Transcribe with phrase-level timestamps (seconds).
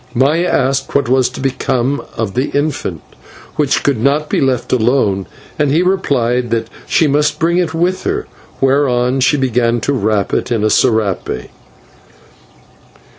[0.15, 3.03] Maya asked what was to become of the infant,
[3.55, 5.27] which could not be left alone,
[5.59, 8.25] and he replied that she must bring it with her,
[8.59, 11.49] whereon she began to wrap it in a /serape